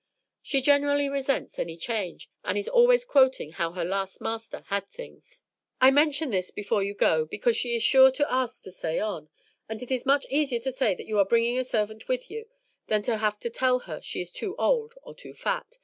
[0.41, 5.43] She generally resents any change, and is always quoting how her last master had things.
[5.79, 9.29] I mention this before you go, because she is sure to ask to stay on,
[9.69, 12.47] and it is much easier to say that you are bringing a servant with you
[12.87, 15.77] than to have to tell her she is too old or too fat.